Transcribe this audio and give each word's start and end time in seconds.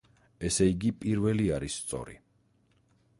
ესეიგი 0.47 0.91
პირველი 1.03 1.45
არის 1.59 1.77
სწორი. 1.85 2.17